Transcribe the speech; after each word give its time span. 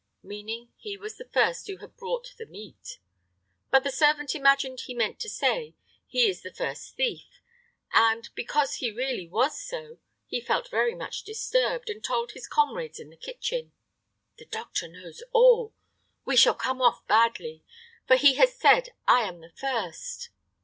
meaning 0.23 0.73
he 0.77 0.97
was 0.97 1.17
the 1.17 1.29
first 1.31 1.67
who 1.67 1.77
had 1.77 1.95
brought 1.95 2.33
in 2.39 2.49
meat. 2.49 2.97
But 3.69 3.83
the 3.83 3.91
servant 3.91 4.33
imagined 4.33 4.79
he 4.79 4.95
meant 4.95 5.19
to 5.19 5.29
say, 5.29 5.75
"He 6.07 6.27
is 6.27 6.41
the 6.41 6.51
first 6.51 6.95
thief!" 6.95 7.39
and 7.93 8.27
because 8.33 8.77
he 8.77 8.89
really 8.91 9.27
was 9.27 9.61
so, 9.61 9.99
he 10.25 10.41
felt 10.41 10.71
very 10.71 10.95
much 10.95 11.21
disturbed, 11.21 11.87
and 11.87 12.03
told 12.03 12.31
his 12.31 12.47
comrades 12.47 12.99
in 12.99 13.11
the 13.11 13.15
kitchen, 13.15 13.73
"The 14.39 14.45
doctor 14.45 14.87
knows 14.87 15.21
all; 15.33 15.71
we 16.25 16.35
shall 16.35 16.55
come 16.55 16.81
off 16.81 17.05
badly, 17.05 17.63
for 18.07 18.15
he 18.15 18.33
has 18.37 18.55
said 18.55 18.93
I 19.07 19.19
am 19.21 19.39
the 19.41 19.51
first!" 19.51 20.29